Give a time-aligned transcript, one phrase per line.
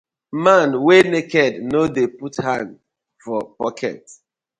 [0.43, 2.69] Man wey naked no dey put hand
[3.23, 4.01] for pocket:.